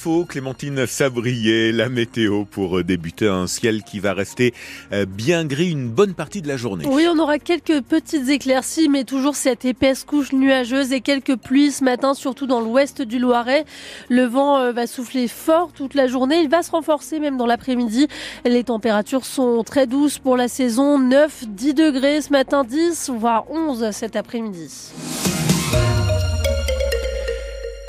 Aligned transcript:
L'info, 0.00 0.24
Clémentine 0.24 0.86
Sabrier, 0.86 1.72
la 1.72 1.90
météo 1.90 2.46
pour 2.46 2.82
débuter 2.82 3.28
un 3.28 3.46
ciel 3.46 3.82
qui 3.82 4.00
va 4.00 4.14
rester 4.14 4.54
euh, 4.94 5.04
bien 5.04 5.44
gris 5.44 5.70
une 5.70 5.90
bonne 5.90 6.14
partie 6.14 6.40
de 6.40 6.48
la 6.48 6.56
journée. 6.56 6.86
Oui, 6.88 7.06
on 7.06 7.18
aura 7.18 7.38
quelques 7.38 7.82
petites 7.82 8.30
éclaircies, 8.30 8.88
mais 8.88 9.04
toujours 9.04 9.36
cette 9.36 9.66
épaisse 9.66 10.04
couche 10.04 10.32
nuageuse 10.32 10.94
et 10.94 11.02
quelques 11.02 11.36
pluies 11.36 11.70
ce 11.70 11.84
matin, 11.84 12.14
surtout 12.14 12.46
dans 12.46 12.62
l'ouest 12.62 13.02
du 13.02 13.18
Loiret. 13.18 13.66
Le 14.08 14.24
vent 14.24 14.56
euh, 14.58 14.72
va 14.72 14.86
souffler 14.86 15.28
fort 15.28 15.70
toute 15.74 15.92
la 15.92 16.06
journée. 16.06 16.40
Il 16.40 16.48
va 16.48 16.62
se 16.62 16.70
renforcer 16.70 17.20
même 17.20 17.36
dans 17.36 17.46
l'après-midi. 17.46 18.08
Les 18.46 18.64
températures 18.64 19.26
sont 19.26 19.62
très 19.64 19.86
douces 19.86 20.18
pour 20.18 20.38
la 20.38 20.48
saison. 20.48 20.98
9, 20.98 21.44
10 21.48 21.74
degrés 21.74 22.22
ce 22.22 22.30
matin, 22.30 22.64
10, 22.64 23.10
voire 23.18 23.44
11 23.50 23.90
cet 23.90 24.16
après-midi. 24.16 24.92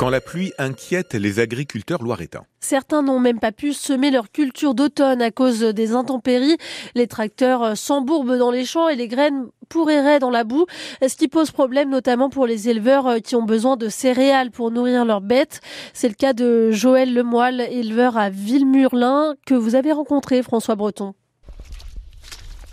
Quand 0.02 0.10
la 0.10 0.20
pluie 0.20 0.52
inquiète 0.58 1.14
les 1.14 1.38
agriculteurs 1.38 2.02
loiretains. 2.02 2.44
Certains 2.60 3.04
n'ont 3.04 3.20
même 3.20 3.40
pas 3.40 3.52
pu 3.52 3.72
semer 3.72 4.10
leur 4.10 4.32
culture 4.32 4.74
d'automne 4.74 5.22
à 5.22 5.30
cause 5.30 5.60
des 5.60 5.92
intempéries. 5.92 6.58
Les 6.96 7.06
tracteurs 7.06 7.78
s'embourbent 7.78 8.36
dans 8.36 8.50
les 8.50 8.66
champs 8.66 8.90
et 8.90 8.96
les 8.96 9.08
graines 9.08 9.46
pourriraient 9.70 10.18
dans 10.18 10.32
la 10.32 10.44
boue, 10.44 10.66
ce 11.08 11.16
qui 11.16 11.28
pose 11.28 11.52
problème 11.52 11.92
notamment 11.92 12.32
pour 12.32 12.48
les 12.48 12.68
éleveurs 12.68 13.18
qui 13.24 13.36
ont 13.36 13.44
besoin 13.44 13.78
de 13.78 13.90
céréales 13.90 14.50
pour 14.50 14.72
nourrir 14.72 15.06
leurs 15.06 15.22
bêtes. 15.22 15.62
C'est 15.94 16.10
le 16.10 16.16
cas 16.16 16.34
de 16.34 16.72
Joël 16.72 17.14
Lemoyle, 17.14 17.62
éleveur 17.62 18.18
à 18.18 18.32
Villemurlin, 18.32 19.36
que 19.46 19.54
vous 19.54 19.76
avez 19.76 19.92
rencontré, 19.92 20.42
François 20.42 20.76
Breton. 20.76 21.14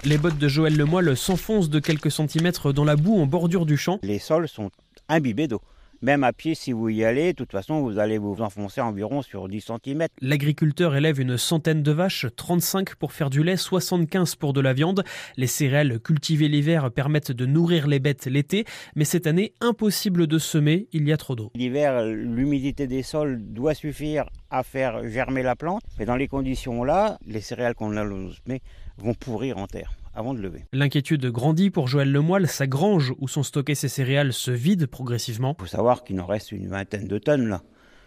Les 0.03 0.17
bottes 0.17 0.39
de 0.39 0.49
Joël 0.49 0.75
Lemoyle 0.75 1.15
s'enfoncent 1.15 1.69
de 1.69 1.79
quelques 1.79 2.11
centimètres 2.11 2.73
dans 2.73 2.87
la 2.87 2.97
boue 2.97 3.21
en 3.21 3.27
bordure 3.27 3.67
du 3.67 3.77
champ. 3.77 3.99
Les 4.03 4.19
sols 4.19 4.49
sont 4.49 4.71
imbibés 5.11 5.47
d'eau. 5.47 5.61
Même 6.01 6.23
à 6.23 6.33
pied, 6.33 6.55
si 6.55 6.71
vous 6.71 6.89
y 6.89 7.05
allez, 7.05 7.33
de 7.33 7.37
toute 7.37 7.51
façon, 7.51 7.81
vous 7.81 7.99
allez 7.99 8.19
vous 8.19 8.41
enfoncer 8.41 8.81
environ 8.81 9.21
sur 9.21 9.49
10 9.49 9.73
cm. 9.85 10.07
L'agriculteur 10.21 10.95
élève 10.95 11.21
une 11.21 11.37
centaine 11.37 11.83
de 11.83 11.91
vaches, 11.91 12.27
35 12.37 12.95
pour 12.95 13.13
faire 13.13 13.31
du 13.31 13.43
lait, 13.43 13.57
75 13.57 14.37
pour 14.37 14.53
de 14.53 14.61
la 14.61 14.75
viande. 14.75 15.03
Les 15.37 15.49
céréales 15.49 15.99
cultivées 15.99 16.47
l'hiver 16.47 16.93
permettent 16.93 17.33
de 17.33 17.47
nourrir 17.47 17.89
les 17.89 17.99
bêtes 17.99 18.27
l'été, 18.27 18.65
mais 18.95 19.05
cette 19.05 19.27
année, 19.27 19.55
impossible 19.61 20.29
de 20.29 20.39
semer, 20.39 20.87
il 20.93 21.09
y 21.09 21.13
a 21.13 21.17
trop 21.17 21.35
d'eau. 21.35 21.51
L'hiver, 21.57 22.05
l'humidité 22.05 22.87
des 22.87 23.03
sols 23.03 23.41
doit 23.41 23.75
suffire 23.75 24.31
à 24.51 24.63
faire 24.63 25.05
germer 25.09 25.43
la 25.43 25.57
plante, 25.57 25.83
mais 25.99 26.05
dans 26.05 26.17
les 26.17 26.29
conditions 26.29 26.85
là, 26.85 27.19
les 27.27 27.41
céréales 27.41 27.75
qu'on 27.75 27.97
a 27.97 28.05
semer 28.05 28.63
vont 28.99 29.15
pourrir 29.15 29.59
en 29.59 29.67
terre 29.67 29.97
avant 30.19 30.35
de 30.35 30.41
lever. 30.41 30.65
L'inquiétude 30.73 31.27
grandit 31.27 31.71
pour 31.71 31.87
Joël 31.87 32.11
Lemoyle. 32.11 32.49
Sa 32.49 32.67
grange 32.67 33.15
où 33.19 33.29
sont 33.29 33.45
stockées 33.45 33.77
ses 33.77 33.89
céréales 33.89 34.33
se 34.33 34.51
vide 34.51 34.87
progressivement. 34.87 35.55
Il 35.57 35.63
faut 35.63 35.69
savoir 35.69 36.03
qu'il 36.03 36.17
nous 36.17 36.27
reste 36.27 36.51
une 36.51 36.67
vingtaine 36.67 37.07
de 37.07 37.19
tonnes 37.19 37.49
là. 37.49 37.63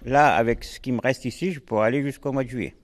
Là, 0.06 0.36
avec 0.36 0.64
ce 0.64 0.80
qui 0.80 0.92
me 0.92 1.00
reste 1.00 1.26
ici, 1.26 1.52
je 1.52 1.60
pourrais 1.60 1.88
aller 1.88 2.02
jusqu'au 2.02 2.34
mois 2.34 2.44
de 2.44 2.50
juillet. 2.50 2.76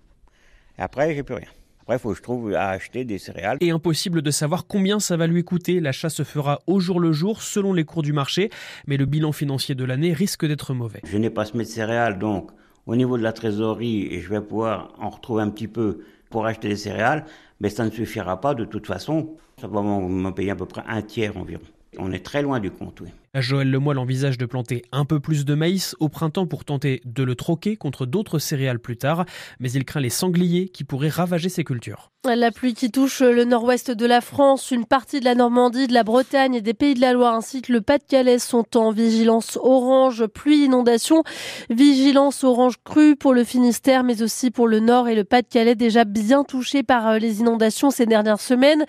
Et 0.78 0.82
après, 0.82 1.14
j'ai 1.14 1.24
plus 1.24 1.36
rien. 1.36 1.48
Après, 1.82 1.96
il 1.96 2.00
faut 2.00 2.12
que 2.12 2.18
je 2.18 2.22
trouve 2.22 2.54
à 2.54 2.70
acheter 2.70 3.06
des 3.06 3.18
céréales. 3.18 3.58
Et 3.60 3.72
impossible 3.72 4.22
de 4.22 4.32
savoir 4.32 4.68
combien 4.68 5.00
ça 5.00 5.18
va 5.18 5.28
lui 5.28 5.44
coûter. 5.44 5.80
L'achat 5.80 6.10
se 6.10 6.24
fera 6.24 6.60
au 6.68 6.80
jour 6.80 7.00
le 7.00 7.12
jour, 7.12 7.42
selon 7.42 7.74
les 7.74 7.86
cours 7.86 8.04
du 8.04 8.14
marché. 8.14 8.50
Mais 8.86 8.98
le 8.98 9.06
bilan 9.06 9.32
financier 9.32 9.74
de 9.74 9.84
l'année 9.84 10.14
risque 10.14 10.46
d'être 10.46 10.74
mauvais. 10.74 11.02
Je 11.04 11.18
n'ai 11.18 11.32
pas 11.32 11.46
semé 11.46 11.64
de 11.64 11.70
céréales, 11.70 12.20
donc 12.20 12.52
au 12.86 12.96
niveau 12.96 13.18
de 13.18 13.24
la 13.24 13.34
trésorerie, 13.34 14.08
et 14.12 14.22
je 14.22 14.30
vais 14.30 14.40
pouvoir 14.40 14.94
en 15.00 15.10
retrouver 15.10 15.42
un 15.42 15.50
petit 15.50 15.68
peu 15.68 16.00
pour 16.30 16.46
acheter 16.46 16.70
des 16.70 16.76
céréales, 16.76 17.26
mais 17.60 17.70
ça 17.70 17.86
ne 17.86 17.90
suffira 17.90 18.40
pas 18.42 18.54
de 18.54 18.66
toute 18.66 18.88
façon. 18.88 19.36
Ça 19.60 19.68
va 19.68 19.82
me 19.82 20.30
payer 20.32 20.52
à 20.52 20.56
peu 20.56 20.66
près 20.66 20.84
un 20.88 21.02
tiers 21.02 21.36
environ. 21.38 21.64
On 21.98 22.12
est 22.12 22.24
très 22.24 22.42
loin 22.42 22.60
du 22.60 22.72
compte, 22.72 23.02
oui. 23.02 23.10
Joël 23.36 23.70
Lemoyle 23.70 24.00
envisage 24.00 24.38
de 24.38 24.46
planter 24.46 24.84
un 24.92 25.06
peu 25.06 25.20
plus 25.20 25.46
de 25.46 25.54
maïs 25.54 25.96
au 26.00 26.10
printemps 26.10 26.48
pour 26.48 26.66
tenter 26.66 27.02
de 27.06 27.24
le 27.24 27.36
troquer 27.36 27.76
contre 27.76 28.06
d'autres 28.06 28.40
céréales 28.40 28.80
plus 28.80 28.98
tard, 28.98 29.26
mais 29.60 29.72
il 29.72 29.86
craint 29.86 30.00
les 30.00 30.10
sangliers 30.10 30.70
qui 30.70 30.84
pourraient 30.84 31.10
ravager 31.10 31.50
ses 31.50 31.64
cultures. 31.64 32.12
La 32.26 32.52
pluie 32.52 32.74
qui 32.74 32.92
touche 32.92 33.22
le 33.22 33.46
nord-ouest 33.46 33.90
de 33.90 34.06
la 34.06 34.20
France, 34.20 34.72
une 34.72 34.86
partie 34.86 35.22
de 35.22 35.26
la 35.26 35.34
Normandie, 35.34 35.88
de 35.88 35.94
la 35.94 36.04
Bretagne 36.04 36.56
et 36.56 36.62
des 36.62 36.74
Pays 36.74 36.94
de 36.94 37.00
la 37.00 37.14
Loire 37.14 37.34
ainsi 37.34 37.62
que 37.62 37.72
le 37.72 37.80
Pas-de-Calais 37.80 38.40
sont 38.40 38.78
en 38.78 38.92
vigilance 38.92 39.58
orange, 39.62 40.26
pluie, 40.26 40.66
inondation, 40.66 41.24
vigilance 41.70 42.44
orange 42.44 42.76
crue 42.84 43.16
pour 43.16 43.34
le 43.34 43.46
Finistère 43.46 44.04
mais 44.04 44.22
aussi 44.22 44.52
pour 44.52 44.68
le 44.68 44.82
nord 44.82 45.08
et 45.08 45.16
le 45.16 45.24
Pas-de-Calais 45.24 45.76
déjà 45.76 46.04
bien 46.04 46.44
touchés 46.44 46.84
par 46.84 47.08
euh, 47.08 47.18
les 47.18 47.40
inondations 47.40 47.92
ces 47.92 48.06
dernières 48.06 48.42
semaines. 48.42 48.86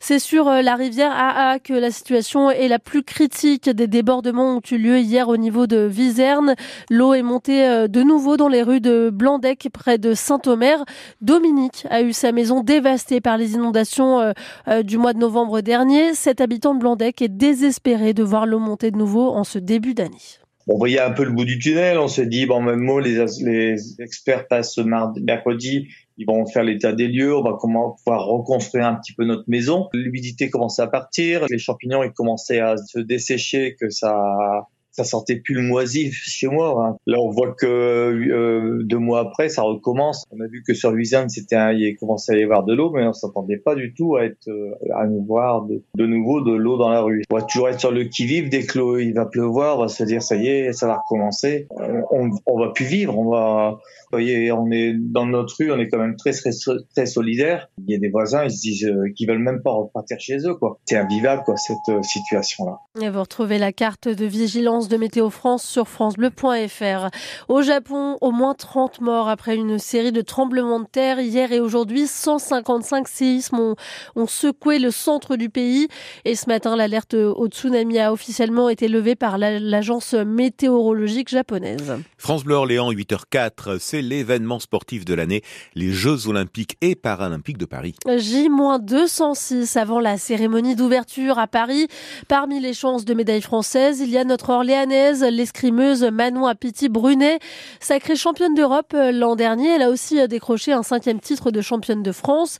C'est 0.00 0.18
sur 0.18 0.48
euh, 0.48 0.62
la 0.62 0.74
rivière 0.74 1.12
AA 1.12 1.58
que 1.58 1.74
la 1.74 1.90
situation 1.90 2.50
est 2.50 2.68
la 2.68 2.78
plus 2.78 3.02
critique 3.02 3.68
des 3.78 3.86
débordements 3.86 4.56
ont 4.56 4.60
eu 4.72 4.76
lieu 4.76 4.98
hier 4.98 5.28
au 5.28 5.36
niveau 5.36 5.68
de 5.68 5.78
Viserne. 5.78 6.56
L'eau 6.90 7.14
est 7.14 7.22
montée 7.22 7.64
euh, 7.64 7.86
de 7.86 8.02
nouveau 8.02 8.36
dans 8.36 8.48
les 8.48 8.64
rues 8.64 8.80
de 8.80 9.08
Blandec 9.08 9.68
près 9.72 9.98
de 9.98 10.14
Saint-Omer. 10.14 10.84
Dominique 11.20 11.86
a 11.88 12.02
eu 12.02 12.12
sa 12.12 12.32
maison 12.32 12.62
dévastée 12.62 13.20
par 13.20 13.38
les 13.38 13.54
inondations 13.54 14.18
euh, 14.18 14.32
euh, 14.66 14.82
du 14.82 14.98
mois 14.98 15.12
de 15.12 15.18
novembre 15.18 15.60
dernier. 15.60 16.14
Cet 16.14 16.40
habitant 16.40 16.74
de 16.74 16.80
Blandec 16.80 17.22
est 17.22 17.28
désespéré 17.28 18.14
de 18.14 18.24
voir 18.24 18.46
l'eau 18.46 18.58
monter 18.58 18.90
de 18.90 18.98
nouveau 18.98 19.30
en 19.30 19.44
ce 19.44 19.60
début 19.60 19.94
d'année. 19.94 20.40
On 20.70 20.76
voyait 20.76 21.00
un 21.00 21.12
peu 21.12 21.24
le 21.24 21.30
bout 21.30 21.46
du 21.46 21.58
tunnel. 21.58 21.98
On 21.98 22.08
s'est 22.08 22.26
dit, 22.26 22.44
bon, 22.44 22.60
même 22.60 22.80
mot, 22.80 23.00
les, 23.00 23.24
les 23.40 24.00
experts 24.00 24.46
passent 24.48 24.78
mardi, 24.78 25.22
mercredi, 25.22 25.88
ils 26.18 26.26
vont 26.26 26.44
faire 26.46 26.64
l'état 26.64 26.92
des 26.92 27.08
lieux, 27.08 27.34
on 27.34 27.42
va 27.42 27.56
comment 27.58 27.92
pouvoir 27.92 28.26
reconstruire 28.26 28.86
un 28.86 28.96
petit 28.96 29.14
peu 29.14 29.24
notre 29.24 29.44
maison. 29.46 29.88
L'humidité 29.92 30.50
commençait 30.50 30.82
à 30.82 30.88
partir, 30.88 31.46
les 31.48 31.58
champignons 31.58 32.02
ils 32.02 32.12
commençaient 32.12 32.60
à 32.60 32.76
se 32.76 32.98
dessécher, 32.98 33.76
que 33.80 33.88
ça 33.88 34.66
ça 34.98 35.04
sentait 35.04 35.36
plus 35.36 35.54
le 35.54 35.62
moisif 35.62 36.24
chez 36.24 36.48
moi. 36.48 36.84
Hein. 36.84 36.96
Là, 37.06 37.18
on 37.20 37.30
voit 37.30 37.52
que 37.52 37.66
euh, 37.66 38.82
deux 38.82 38.98
mois 38.98 39.20
après, 39.20 39.48
ça 39.48 39.62
recommence. 39.62 40.24
On 40.32 40.40
a 40.40 40.48
vu 40.48 40.64
que 40.66 40.74
sur 40.74 40.90
Louisiane, 40.90 41.28
c'était 41.28 41.56
il 41.76 41.96
commençait 41.96 42.34
à 42.34 42.36
y 42.36 42.42
avoir 42.42 42.64
de 42.64 42.74
l'eau, 42.74 42.90
mais 42.90 43.06
on 43.06 43.12
s'attendait 43.12 43.58
pas 43.58 43.76
du 43.76 43.94
tout 43.94 44.16
à 44.16 44.24
être 44.24 44.48
euh, 44.48 44.74
à 44.96 45.06
nous 45.06 45.24
voir 45.24 45.66
de, 45.66 46.06
nouveau 46.06 46.40
de 46.40 46.52
l'eau 46.52 46.76
dans 46.78 46.88
la 46.88 47.00
rue. 47.00 47.22
On 47.30 47.36
va 47.36 47.42
toujours 47.42 47.68
être 47.68 47.78
sur 47.78 47.92
le 47.92 48.04
qui 48.04 48.26
vive 48.26 48.48
dès 48.48 48.64
que 48.64 49.00
il 49.00 49.14
va 49.14 49.26
pleuvoir, 49.26 49.78
on 49.78 49.82
va 49.82 49.88
se 49.88 50.02
dire 50.02 50.20
ça 50.20 50.34
y 50.34 50.48
est, 50.48 50.72
ça 50.72 50.88
va 50.88 50.98
recommencer. 50.98 51.68
On, 52.10 52.30
on 52.46 52.58
va 52.58 52.70
plus 52.70 52.86
vivre, 52.86 53.16
on 53.16 53.30
va 53.30 53.78
vous 54.10 54.16
voyez, 54.16 54.50
on 54.52 54.70
est 54.70 54.94
dans 54.94 55.26
notre 55.26 55.54
rue, 55.58 55.70
on 55.70 55.78
est 55.78 55.88
quand 55.88 55.98
même 55.98 56.16
très 56.16 56.32
très, 56.32 56.50
très 56.94 57.04
solidaire. 57.04 57.68
Il 57.86 57.92
y 57.92 57.94
a 57.94 57.98
des 57.98 58.08
voisins, 58.08 58.44
ils 58.44 58.50
se 58.50 58.60
disent 58.62 58.84
euh, 58.86 59.12
qu'ils 59.14 59.28
veulent 59.28 59.38
même 59.38 59.60
pas 59.62 59.70
repartir 59.70 60.16
chez 60.18 60.38
eux. 60.46 60.56
C'est 60.86 60.96
invivable, 60.96 61.42
quoi, 61.44 61.56
cette 61.58 62.02
situation-là. 62.02 62.78
Vous 62.94 63.20
retrouvez 63.20 63.58
la 63.58 63.70
carte 63.70 64.08
de 64.08 64.24
vigilance 64.24 64.87
de 64.88 64.96
Météo 64.96 65.30
France 65.30 65.64
sur 65.64 65.86
francebleu.fr. 65.88 67.08
Au 67.48 67.62
Japon, 67.62 68.18
au 68.20 68.30
moins 68.30 68.54
30 68.54 69.00
morts 69.00 69.28
après 69.28 69.54
une 69.54 69.78
série 69.78 70.12
de 70.12 70.20
tremblements 70.20 70.80
de 70.80 70.86
terre 70.86 71.20
hier 71.20 71.52
et 71.52 71.60
aujourd'hui. 71.60 72.06
155 72.06 73.08
séismes 73.08 73.58
ont, 73.58 73.76
ont 74.16 74.26
secoué 74.26 74.78
le 74.78 74.90
centre 74.90 75.36
du 75.36 75.50
pays. 75.50 75.88
Et 76.24 76.34
ce 76.34 76.48
matin, 76.48 76.76
l'alerte 76.76 77.14
au 77.14 77.46
tsunami 77.48 77.98
a 77.98 78.12
officiellement 78.12 78.68
été 78.68 78.88
levée 78.88 79.14
par 79.14 79.38
l'agence 79.38 80.14
météorologique 80.14 81.28
japonaise. 81.28 81.94
France 82.16 82.44
Bleu 82.44 82.56
Orléans, 82.56 82.90
8h04, 82.92 83.78
c'est 83.78 84.02
l'événement 84.02 84.58
sportif 84.58 85.04
de 85.04 85.14
l'année, 85.14 85.42
les 85.74 85.92
Jeux 85.92 86.28
olympiques 86.28 86.76
et 86.80 86.94
paralympiques 86.94 87.58
de 87.58 87.64
Paris. 87.64 87.94
J-206 88.06 89.78
avant 89.78 90.00
la 90.00 90.16
cérémonie 90.18 90.76
d'ouverture 90.76 91.38
à 91.38 91.46
Paris. 91.46 91.88
Parmi 92.28 92.60
les 92.60 92.74
chances 92.74 93.04
de 93.04 93.14
médaille 93.14 93.42
française, 93.42 94.00
il 94.00 94.10
y 94.10 94.18
a 94.18 94.24
notre 94.24 94.50
L'escrimeuse 94.86 96.04
Manon 96.04 96.46
Apiti-Brunet, 96.46 97.40
sacrée 97.80 98.14
championne 98.14 98.54
d'Europe 98.54 98.92
euh, 98.94 99.10
l'an 99.10 99.34
dernier. 99.34 99.70
Elle 99.70 99.82
a 99.82 99.90
aussi 99.90 100.20
euh, 100.20 100.28
décroché 100.28 100.72
un 100.72 100.84
cinquième 100.84 101.18
titre 101.18 101.50
de 101.50 101.60
championne 101.60 102.04
de 102.04 102.12
France. 102.12 102.58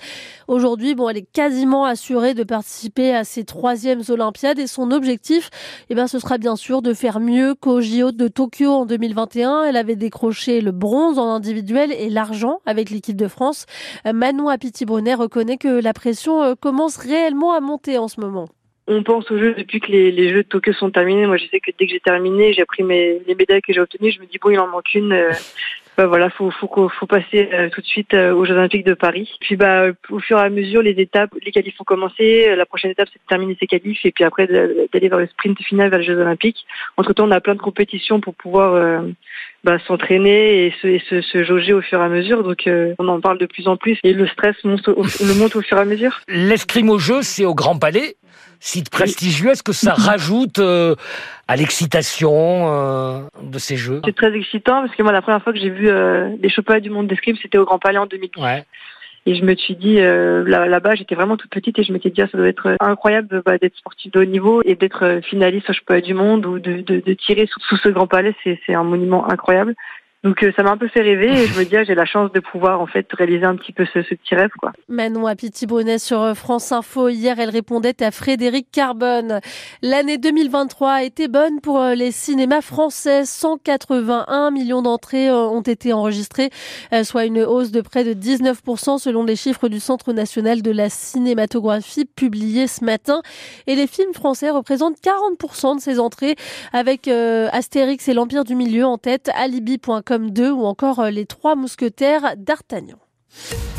Aujourd'hui, 0.48 0.96
bon, 0.96 1.08
elle 1.08 1.18
est 1.18 1.32
quasiment 1.32 1.84
assurée 1.84 2.34
de 2.34 2.42
participer 2.42 3.14
à 3.14 3.22
ses 3.22 3.44
troisièmes 3.44 4.02
Olympiades 4.08 4.58
et 4.58 4.66
son 4.66 4.90
objectif, 4.90 5.50
eh 5.90 5.94
ben, 5.94 6.08
ce 6.08 6.18
sera 6.18 6.38
bien 6.38 6.56
sûr 6.56 6.82
de 6.82 6.92
faire 6.92 7.20
mieux 7.20 7.54
qu'au 7.54 7.80
JO 7.80 8.10
de 8.10 8.26
Tokyo 8.26 8.72
en 8.72 8.84
2021. 8.84 9.62
Elle 9.64 9.76
avait 9.76 9.94
décroché 9.94 10.60
le 10.60 10.72
bronze 10.72 11.20
en 11.20 11.30
individuel 11.30 11.92
et 11.92 12.10
l'argent 12.10 12.58
avec 12.66 12.90
l'équipe 12.90 13.16
de 13.16 13.28
France. 13.28 13.66
Euh, 14.06 14.12
Manon 14.12 14.48
Apiti-Brunet 14.48 15.14
reconnaît 15.14 15.56
que 15.56 15.68
la 15.68 15.92
pression 15.92 16.56
commence 16.56 16.96
réellement 16.96 17.52
à 17.52 17.60
monter 17.60 17.96
en 17.96 18.08
ce 18.08 18.20
moment 18.20 18.48
on 18.88 19.02
pense 19.02 19.30
aux 19.30 19.38
Jeux 19.38 19.54
depuis 19.54 19.80
que 19.80 19.90
les, 19.92 20.30
Jeux 20.30 20.42
de 20.42 20.48
Tokyo 20.48 20.72
sont 20.72 20.90
terminés. 20.90 21.26
Moi, 21.26 21.36
je 21.36 21.46
sais 21.46 21.60
que 21.60 21.70
dès 21.78 21.86
que 21.86 21.92
j'ai 21.92 22.00
terminé, 22.00 22.52
j'ai 22.52 22.64
pris 22.64 22.82
mes, 22.82 23.20
les 23.26 23.34
médailles 23.34 23.62
que 23.62 23.72
j'ai 23.72 23.80
obtenues. 23.80 24.10
Je 24.10 24.20
me 24.20 24.26
dis 24.26 24.38
bon, 24.40 24.50
il 24.50 24.58
en 24.58 24.66
manque 24.66 24.94
une. 24.94 25.12
Euh, 25.12 25.32
bah, 25.96 26.06
voilà, 26.06 26.30
faut 26.30 26.52
faut 26.52 26.68
faut 26.88 27.06
passer 27.06 27.50
tout 27.72 27.80
de 27.80 27.86
suite 27.86 28.14
aux 28.14 28.44
Jeux 28.44 28.54
Olympiques 28.54 28.86
de 28.86 28.94
Paris. 28.94 29.28
Puis 29.40 29.56
bah 29.56 29.86
au 30.10 30.20
fur 30.20 30.38
et 30.38 30.42
à 30.42 30.48
mesure, 30.48 30.80
les 30.80 30.92
étapes, 30.92 31.34
les 31.44 31.50
qualifs 31.50 31.74
ont 31.80 31.84
commencé. 31.84 32.54
La 32.54 32.66
prochaine 32.66 32.92
étape, 32.92 33.08
c'est 33.12 33.18
de 33.18 33.26
terminer 33.28 33.56
ses 33.58 33.66
qualifs 33.66 34.06
et 34.06 34.12
puis 34.12 34.22
après 34.22 34.46
d'aller 34.46 35.08
vers 35.08 35.18
le 35.18 35.26
sprint 35.26 35.60
final 35.60 35.90
vers 35.90 35.98
les 35.98 36.04
Jeux 36.04 36.20
Olympiques. 36.20 36.64
Entre 36.96 37.12
temps, 37.14 37.26
on 37.26 37.32
a 37.32 37.40
plein 37.40 37.56
de 37.56 37.60
compétitions 37.60 38.20
pour 38.20 38.36
pouvoir 38.36 39.02
bah, 39.64 39.78
s'entraîner 39.86 40.66
et, 40.66 40.74
se, 40.80 41.20
se, 41.20 41.42
jauger 41.42 41.72
au 41.72 41.82
fur 41.82 42.00
et 42.00 42.04
à 42.04 42.08
mesure. 42.08 42.44
Donc 42.44 42.66
euh, 42.66 42.94
on 42.98 43.08
en 43.08 43.20
parle 43.20 43.38
de 43.38 43.46
plus 43.46 43.66
en 43.66 43.76
plus 43.76 43.98
et 44.04 44.12
le 44.12 44.26
stress 44.28 44.56
monte 44.64 44.86
au, 44.88 45.02
le 45.02 45.38
monte 45.38 45.56
au 45.56 45.62
fur 45.62 45.76
et 45.78 45.80
à 45.80 45.84
mesure. 45.84 46.20
L'escrime 46.28 46.90
au 46.90 46.98
jeu, 46.98 47.22
c'est 47.22 47.44
au 47.44 47.54
Grand 47.54 47.78
Palais. 47.78 48.16
Site 48.60 48.90
prestigieux. 48.90 49.50
Est-ce 49.50 49.62
que 49.62 49.72
ça 49.72 49.94
rajoute 49.94 50.58
euh, 50.58 50.94
à 51.46 51.56
l'excitation 51.56 52.32
euh, 52.72 53.20
de 53.42 53.58
ces 53.58 53.76
jeux? 53.76 54.00
C'est 54.04 54.14
très 54.16 54.34
excitant 54.34 54.82
parce 54.82 54.94
que 54.94 55.02
moi, 55.02 55.12
la 55.12 55.22
première 55.22 55.42
fois 55.42 55.52
que 55.52 55.58
j'ai 55.58 55.70
vu 55.70 55.88
euh, 55.88 56.30
les 56.42 56.48
championnats 56.50 56.80
du 56.80 56.90
monde 56.90 57.06
d'escrime, 57.06 57.36
c'était 57.40 57.58
au 57.58 57.64
Grand 57.64 57.78
Palais 57.78 57.98
en 57.98 58.06
2012. 58.06 58.42
Ouais. 58.44 58.64
Et 59.26 59.34
je 59.34 59.44
me 59.44 59.54
suis 59.56 59.76
dit, 59.76 60.00
euh, 60.00 60.42
là- 60.46 60.66
là-bas, 60.66 60.94
j'étais 60.94 61.14
vraiment 61.14 61.36
toute 61.36 61.50
petite 61.50 61.78
et 61.78 61.82
je 61.84 61.92
m'étais 61.92 62.08
dit, 62.08 62.22
ah, 62.22 62.28
ça 62.32 62.38
doit 62.38 62.48
être 62.48 62.76
incroyable 62.80 63.42
bah, 63.44 63.58
d'être 63.58 63.76
sportif 63.76 64.10
de 64.12 64.20
haut 64.20 64.24
niveau 64.24 64.62
et 64.64 64.74
d'être 64.74 65.04
euh, 65.04 65.20
finaliste 65.20 65.68
au 65.68 65.72
championnat 65.74 66.00
du 66.00 66.14
monde 66.14 66.46
ou 66.46 66.58
de, 66.58 66.80
de, 66.80 67.00
de 67.04 67.12
tirer 67.14 67.46
sous, 67.46 67.60
sous 67.60 67.76
ce 67.76 67.88
Grand 67.90 68.06
Palais, 68.06 68.34
c'est 68.44 68.74
un 68.74 68.84
monument 68.84 69.30
incroyable. 69.30 69.74
Donc 70.24 70.42
euh, 70.42 70.50
ça 70.56 70.64
m'a 70.64 70.72
un 70.72 70.76
peu 70.76 70.88
fait 70.88 71.00
rêver 71.00 71.30
et 71.30 71.46
je 71.46 71.56
me 71.56 71.64
dis, 71.64 71.76
ah, 71.76 71.84
j'ai 71.84 71.94
la 71.94 72.04
chance 72.04 72.32
de 72.32 72.40
pouvoir 72.40 72.80
en 72.80 72.88
fait 72.88 73.06
réaliser 73.12 73.44
un 73.44 73.54
petit 73.54 73.72
peu 73.72 73.86
ce, 73.86 74.02
ce 74.02 74.16
petit 74.16 74.34
rêve, 74.34 74.50
quoi. 74.58 74.72
Manon 74.88 75.26
Apiti-Bonnet 75.28 75.98
sur 76.00 76.20
euh, 76.20 76.34
France 76.34 76.72
Info. 76.72 77.08
Hier, 77.08 77.38
elle 77.38 77.50
répondait 77.50 78.02
à 78.02 78.10
Frédéric 78.10 78.66
Carbone. 78.72 79.38
L'année 79.80 80.18
2023 80.18 80.90
a 80.90 81.02
été 81.04 81.28
bonne 81.28 81.60
pour 81.60 81.78
euh, 81.78 81.94
les 81.94 82.10
cinémas 82.10 82.62
français. 82.62 83.24
181 83.24 84.50
millions 84.50 84.82
d'entrées 84.82 85.30
ont 85.30 85.62
été 85.62 85.92
enregistrées, 85.92 86.50
soit 87.04 87.24
une 87.24 87.42
hausse 87.42 87.70
de 87.70 87.80
près 87.80 88.02
de 88.02 88.12
19% 88.12 88.98
selon 88.98 89.24
les 89.24 89.36
chiffres 89.36 89.68
du 89.68 89.78
Centre 89.78 90.12
national 90.12 90.62
de 90.62 90.70
la 90.72 90.88
cinématographie 90.88 92.06
publiés 92.06 92.66
ce 92.66 92.84
matin. 92.84 93.22
Et 93.68 93.76
les 93.76 93.86
films 93.86 94.14
français 94.14 94.50
représentent 94.50 94.98
40% 95.00 95.76
de 95.76 95.80
ces 95.80 96.00
entrées 96.00 96.34
avec 96.72 97.06
euh, 97.06 97.48
Astérix 97.52 98.08
et 98.08 98.14
l'Empire 98.14 98.44
du 98.44 98.56
Milieu 98.56 98.84
en 98.84 98.98
tête, 98.98 99.30
Alibi.com 99.36 100.07
2 100.16 100.50
ou 100.50 100.64
encore 100.64 101.00
euh, 101.00 101.10
Les 101.10 101.26
Trois 101.26 101.54
Mousquetaires 101.54 102.34
d'Artagnan. 102.36 102.98